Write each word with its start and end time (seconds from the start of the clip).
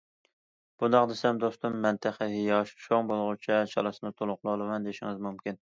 بۇنداق 0.83 1.05
دېسەم، 1.11 1.41
دوستۇم،‹‹ 1.43 1.77
مەن 1.85 2.01
تېخى 2.07 2.31
ياش، 2.47 2.75
چوڭ 2.87 3.13
بولغۇچە 3.13 3.61
چالىسىنى 3.77 4.17
تولۇقلىۋالىمەن›› 4.21 4.91
دېيىشىڭىز 4.91 5.27
مۇمكىن. 5.31 5.67